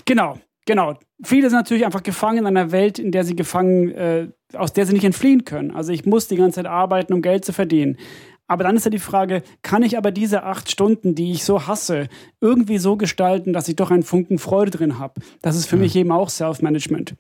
[0.06, 0.94] Genau, genau.
[1.24, 4.86] Viele sind natürlich einfach gefangen in einer Welt, in der sie gefangen äh, aus der
[4.86, 5.72] sie nicht entfliehen können.
[5.72, 7.98] Also ich muss die ganze Zeit arbeiten, um Geld zu verdienen.
[8.48, 11.68] Aber dann ist ja die Frage, kann ich aber diese acht Stunden, die ich so
[11.68, 12.08] hasse,
[12.40, 15.22] irgendwie so gestalten, dass ich doch einen Funken Freude drin habe?
[15.42, 15.84] Das ist für mhm.
[15.84, 17.16] mich eben auch Self-Management.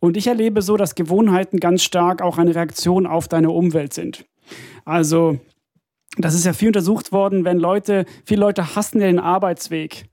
[0.00, 4.26] Und ich erlebe so, dass Gewohnheiten ganz stark auch eine Reaktion auf deine Umwelt sind.
[4.84, 5.38] Also,
[6.18, 10.06] das ist ja viel untersucht worden, wenn Leute, viele Leute hassen ja den Arbeitsweg.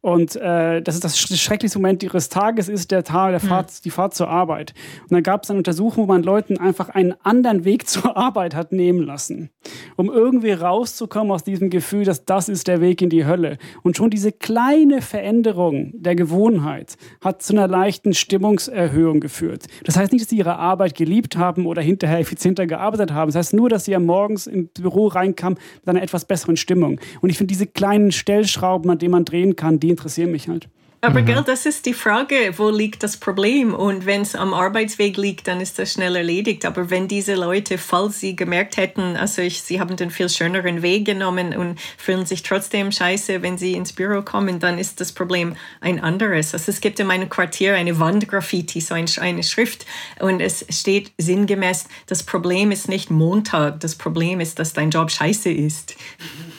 [0.00, 3.48] Und äh, das ist das schrecklichste Moment ihres Tages, ist der Tag, der hm.
[3.48, 4.72] Fahrt, die Fahrt zur Arbeit.
[5.02, 8.54] Und dann gab es eine Untersuchung, wo man Leuten einfach einen anderen Weg zur Arbeit
[8.54, 9.50] hat nehmen lassen,
[9.96, 13.58] um irgendwie rauszukommen aus diesem Gefühl, dass das ist der Weg in die Hölle.
[13.82, 19.66] Und schon diese kleine Veränderung der Gewohnheit hat zu einer leichten Stimmungserhöhung geführt.
[19.84, 23.28] Das heißt nicht, dass sie ihre Arbeit geliebt haben oder hinterher effizienter gearbeitet haben.
[23.28, 27.00] Das heißt nur, dass sie ja morgens ins Büro reinkamen mit einer etwas besseren Stimmung.
[27.20, 30.68] Und ich finde diese kleinen Stellschrauben, an denen man drehen kann, die interessieren mich halt.
[31.02, 31.26] Aber mhm.
[31.26, 33.74] gell, das ist die Frage, wo liegt das Problem?
[33.74, 36.64] Und wenn es am Arbeitsweg liegt, dann ist das schnell erledigt.
[36.64, 40.82] Aber wenn diese Leute, falls sie gemerkt hätten, also ich, sie haben den viel schöneren
[40.82, 45.12] Weg genommen und fühlen sich trotzdem scheiße, wenn sie ins Büro kommen, dann ist das
[45.12, 46.54] Problem ein anderes.
[46.54, 49.86] Also es gibt in meinem Quartier eine Wandgraffiti, so eine Schrift,
[50.18, 55.10] und es steht sinngemäß, das Problem ist nicht Montag, das Problem ist, dass dein Job
[55.10, 55.94] scheiße ist.
[56.18, 56.55] Mhm.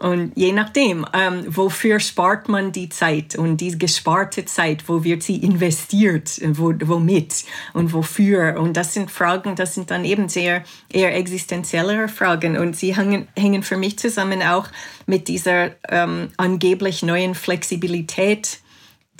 [0.00, 5.22] Und je nachdem, ähm, wofür spart man die Zeit und die gesparte Zeit, wo wird
[5.22, 8.58] sie investiert, wo, womit und wofür?
[8.58, 13.28] Und das sind Fragen, das sind dann eben sehr eher existenziellere Fragen und sie hängen,
[13.36, 14.68] hängen für mich zusammen auch
[15.04, 18.60] mit dieser ähm, angeblich neuen Flexibilität,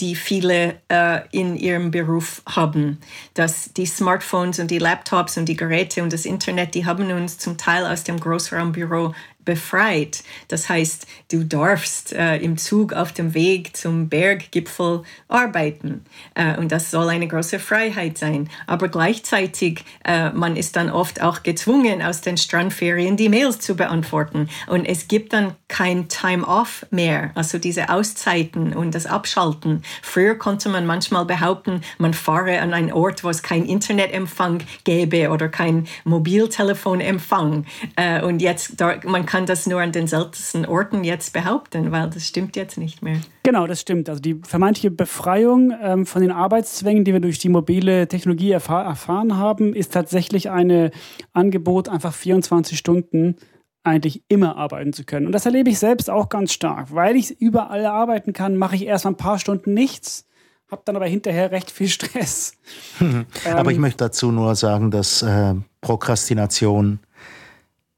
[0.01, 2.99] die viele äh, in ihrem Beruf haben.
[3.35, 7.37] Dass die Smartphones und die Laptops und die Geräte und das Internet, die haben uns
[7.37, 10.23] zum Teil aus dem Großraumbüro befreit.
[10.49, 16.05] Das heißt, du darfst äh, im Zug auf dem Weg zum Berggipfel arbeiten.
[16.35, 18.49] Äh, und das soll eine große Freiheit sein.
[18.67, 23.77] Aber gleichzeitig, äh, man ist dann oft auch gezwungen, aus den Strandferien die Mails zu
[23.77, 24.49] beantworten.
[24.67, 29.83] Und es gibt dann kein Time-off mehr, also diese Auszeiten und das Abschalten.
[30.03, 35.31] Früher konnte man manchmal behaupten, man fahre an einen Ort, wo es kein Internetempfang gäbe
[35.31, 37.67] oder kein Mobiltelefonempfang.
[37.97, 42.27] Äh, und jetzt, man kann das nur an den seltensten Orten jetzt behaupten, weil das
[42.27, 43.21] stimmt jetzt nicht mehr.
[43.43, 44.09] Genau, das stimmt.
[44.09, 48.85] Also die vermeintliche Befreiung ähm, von den Arbeitszwängen, die wir durch die mobile Technologie erfahr
[48.85, 50.91] erfahren haben, ist tatsächlich ein
[51.33, 53.37] Angebot, einfach 24 Stunden
[53.83, 55.27] eigentlich immer arbeiten zu können.
[55.27, 56.95] Und das erlebe ich selbst auch ganz stark.
[56.95, 60.27] Weil ich überall arbeiten kann, mache ich erst mal ein paar Stunden nichts,
[60.71, 62.55] habe dann aber hinterher recht viel Stress.
[63.45, 67.01] aber ähm, ich möchte dazu nur sagen, dass äh, Prokrastination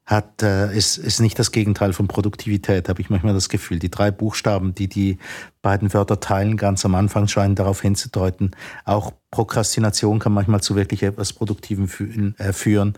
[0.05, 3.79] hat, äh, ist, ist nicht das Gegenteil von Produktivität, habe ich manchmal das Gefühl.
[3.79, 5.17] Die drei Buchstaben, die die
[5.61, 8.51] beiden Wörter teilen, ganz am Anfang scheinen darauf hinzudeuten.
[8.85, 12.95] Auch Prokrastination kann manchmal zu wirklich etwas Produktivem fü äh, führen.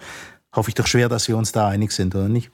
[0.55, 2.49] Hoffe ich doch schwer, dass wir uns da einig sind, oder nicht?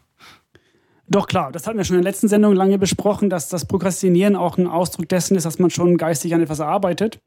[1.07, 4.35] Doch klar, das hatten wir schon in der letzten Sendung lange besprochen, dass das Prokrastinieren
[4.35, 7.19] auch ein Ausdruck dessen ist, dass man schon geistig an etwas arbeitet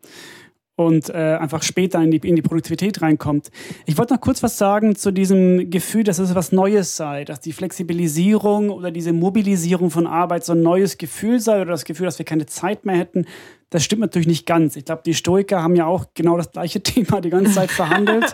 [0.76, 3.50] und äh, einfach später in die, in die Produktivität reinkommt.
[3.86, 7.40] Ich wollte noch kurz was sagen zu diesem Gefühl, dass es was Neues sei, dass
[7.40, 12.06] die Flexibilisierung oder diese Mobilisierung von Arbeit so ein neues Gefühl sei oder das Gefühl,
[12.06, 13.26] dass wir keine Zeit mehr hätten.
[13.74, 14.76] Das stimmt natürlich nicht ganz.
[14.76, 18.32] Ich glaube, die Stoiker haben ja auch genau das gleiche Thema die ganze Zeit verhandelt.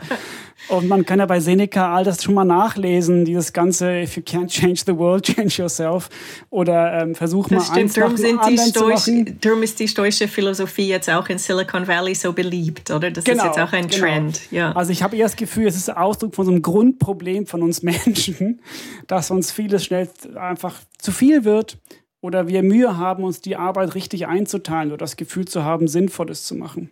[0.68, 4.22] Und man kann ja bei Seneca all das schon mal nachlesen, dieses ganze If you
[4.22, 6.10] can't change the world, change yourself.
[6.50, 10.88] Oder ähm, versuch das mal stimmt, darum, sind die Stoisch, darum ist die stoische Philosophie
[10.88, 13.10] jetzt auch in Silicon Valley so beliebt, oder?
[13.10, 14.04] Das genau, ist jetzt auch ein genau.
[14.04, 14.42] Trend.
[14.50, 14.72] Ja.
[14.72, 17.82] Also ich habe eher das Gefühl, es ist Ausdruck von so einem Grundproblem von uns
[17.82, 18.60] Menschen,
[19.06, 21.78] dass uns vieles schnell einfach zu viel wird
[22.20, 26.44] oder wir Mühe haben, uns die Arbeit richtig einzuteilen oder das Gefühl zu haben, Sinnvolles
[26.44, 26.90] zu machen.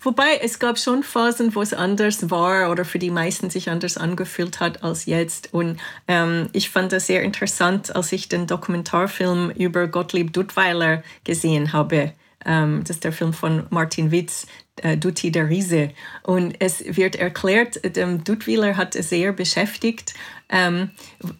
[0.00, 3.96] Wobei es gab schon Phasen, wo es anders war oder für die meisten sich anders
[3.96, 5.54] angefühlt hat als jetzt.
[5.54, 5.78] Und
[6.08, 12.12] ähm, ich fand das sehr interessant, als ich den Dokumentarfilm über Gottlieb Duttweiler gesehen habe.
[12.44, 14.46] Ähm, das ist der Film von Martin Witz,
[14.82, 15.90] äh, Dutti der Riese.
[16.24, 20.14] Und es wird erklärt, ähm, Duttweiler hat sehr beschäftigt,
[20.48, 20.90] ähm,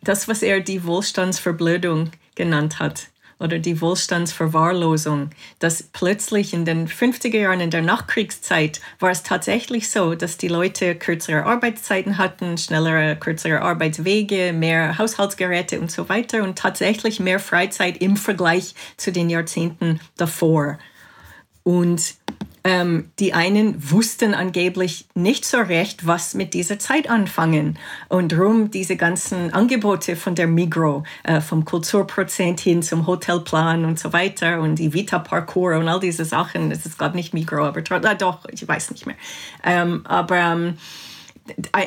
[0.03, 3.09] das, was er die Wohlstandsverblödung genannt hat
[3.41, 9.91] oder die Wohlstandsverwahrlosung, dass plötzlich in den 50er Jahren in der Nachkriegszeit war es tatsächlich
[9.91, 16.43] so, dass die Leute kürzere Arbeitszeiten hatten, schnellere, kürzere Arbeitswege, mehr Haushaltsgeräte und so weiter
[16.43, 20.79] und tatsächlich mehr Freizeit im Vergleich zu den Jahrzehnten davor.
[21.63, 22.15] Und
[22.65, 27.79] ähm, die einen wussten angeblich nicht so recht, was mit dieser Zeit anfangen.
[28.09, 33.99] Und darum diese ganzen Angebote von der Migro, äh, vom Kulturprozent hin zum Hotelplan und
[33.99, 36.71] so weiter und die Vita-Parcours und all diese Sachen.
[36.71, 39.17] Es ist gerade nicht Migro, aber äh, doch, ich weiß nicht mehr.
[39.65, 40.79] Ähm, aber ähm,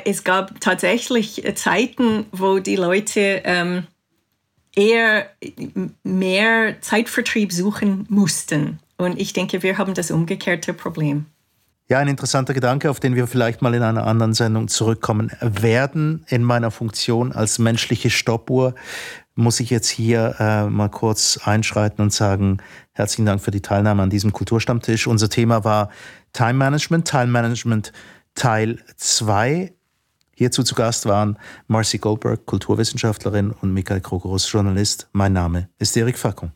[0.06, 3.86] es gab tatsächlich Zeiten, wo die Leute ähm,
[4.76, 5.30] eher
[6.04, 11.26] mehr Zeitvertrieb suchen mussten und ich denke, wir haben das umgekehrte Problem.
[11.92, 16.26] Ja, ein interessanter Gedanke, auf den wir vielleicht mal in einer anderen Sendung zurückkommen werden.
[16.30, 18.76] In meiner Funktion als menschliche Stoppuhr
[19.36, 22.60] muss ich jetzt hier äh, mal kurz einschreiten und sagen,
[22.94, 25.06] herzlichen Dank für die Teilnahme an diesem Kulturstammtisch.
[25.06, 25.90] Unser Thema war
[26.32, 27.92] Time Management, Time Management
[28.36, 29.74] Teil 2.
[30.34, 31.38] Hierzu zu Gast waren
[31.68, 35.10] Marcy Goldberg, Kulturwissenschaftlerin und Michael Krogerus, Journalist.
[35.12, 36.54] Mein Name ist Erik Fackung.